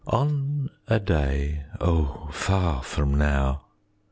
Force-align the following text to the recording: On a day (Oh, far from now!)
On 0.07 0.71
a 0.87 0.99
day 0.99 1.65
(Oh, 1.79 2.27
far 2.31 2.81
from 2.81 3.19
now!) 3.19 3.65